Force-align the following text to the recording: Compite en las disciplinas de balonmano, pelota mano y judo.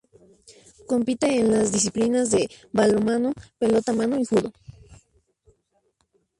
Compite 0.87 1.27
en 1.39 1.51
las 1.51 1.71
disciplinas 1.71 2.31
de 2.31 2.49
balonmano, 2.73 3.33
pelota 3.59 3.93
mano 3.93 4.17
y 4.17 4.25
judo. 4.25 4.51